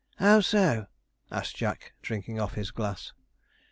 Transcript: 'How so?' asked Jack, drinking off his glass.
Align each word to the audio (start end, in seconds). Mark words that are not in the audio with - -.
'How 0.17 0.39
so?' 0.39 0.87
asked 1.31 1.57
Jack, 1.57 1.93
drinking 2.01 2.39
off 2.39 2.55
his 2.55 2.71
glass. 2.71 3.13